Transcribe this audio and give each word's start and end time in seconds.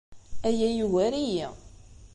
Aya 0.47 0.69
yugar-iyi. 0.77 1.47